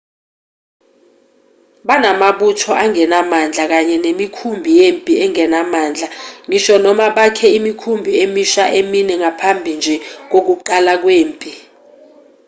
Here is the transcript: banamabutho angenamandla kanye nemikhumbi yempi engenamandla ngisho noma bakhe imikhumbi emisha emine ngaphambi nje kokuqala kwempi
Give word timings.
banamabutho 1.87 2.71
angenamandla 2.83 3.63
kanye 3.71 3.95
nemikhumbi 4.05 4.69
yempi 4.79 5.13
engenamandla 5.25 6.07
ngisho 6.47 6.75
noma 6.85 7.05
bakhe 7.17 7.47
imikhumbi 7.57 8.11
emisha 8.23 8.63
emine 8.79 9.13
ngaphambi 9.21 9.71
nje 9.77 9.95
kokuqala 10.31 10.93
kwempi 11.03 11.51